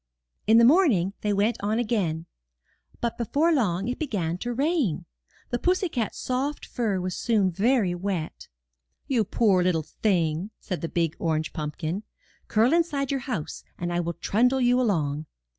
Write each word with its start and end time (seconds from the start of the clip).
In 0.47 0.57
the 0.57 0.65
morning 0.65 1.13
they 1.21 1.31
went 1.31 1.57
on 1.61 1.77
again, 1.77 2.25
but 3.01 3.19
before 3.19 3.51
354 3.51 3.51
IN 3.51 3.55
THE 3.55 3.85
NURSERY 3.85 3.85
long 3.85 3.87
it 4.27 4.29
began 4.31 4.37
to 4.39 4.53
rain. 4.55 5.05
The 5.51 5.59
pussy 5.59 5.89
cat's 5.89 6.17
soft 6.17 6.65
fur 6.65 6.99
was 6.99 7.15
soon 7.15 7.51
very 7.51 7.93
wet. 7.93 8.47
''You 9.07 9.23
poor 9.29 9.61
little 9.61 9.83
thing/' 9.83 10.49
said 10.59 10.81
the 10.81 10.89
big 10.89 11.15
orange 11.19 11.53
pump 11.53 11.77
kin; 11.77 12.01
''curl 12.49 12.73
inside 12.73 13.11
your 13.11 13.29
house 13.29 13.63
and 13.77 13.93
I 13.93 13.99
will 13.99 14.13
trundle 14.13 14.59
you 14.59 14.81
along." 14.81 15.27